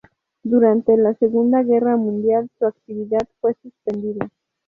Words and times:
Durante 0.41 0.97
la 0.97 1.13
Segunda 1.13 1.61
Guerra 1.61 1.95
Mundial, 1.95 2.49
su 2.57 2.65
actividad 2.65 3.19
fue 3.39 3.53
suspendida. 3.61 4.31